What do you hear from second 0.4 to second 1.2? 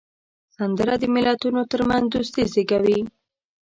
سندره د